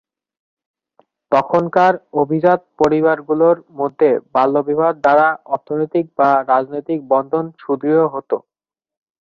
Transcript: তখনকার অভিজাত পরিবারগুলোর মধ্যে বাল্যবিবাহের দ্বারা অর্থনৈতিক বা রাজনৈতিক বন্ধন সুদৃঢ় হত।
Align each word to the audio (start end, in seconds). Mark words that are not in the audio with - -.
তখনকার 1.31 1.93
অভিজাত 2.21 2.59
পরিবারগুলোর 2.79 3.57
মধ্যে 3.79 4.09
বাল্যবিবাহের 4.33 4.97
দ্বারা 5.01 5.27
অর্থনৈতিক 5.53 6.05
বা 6.17 6.29
রাজনৈতিক 6.51 6.99
বন্ধন 7.11 7.45
সুদৃঢ় 7.59 8.05
হত। 8.13 8.31